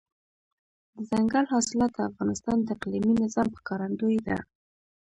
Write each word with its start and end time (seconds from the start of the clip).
دځنګل 0.95 1.45
حاصلات 1.51 1.91
د 1.95 1.99
افغانستان 2.09 2.57
د 2.61 2.67
اقلیمي 2.75 3.13
نظام 3.23 3.47
ښکارندوی 3.59 4.17
ده. 4.27 4.37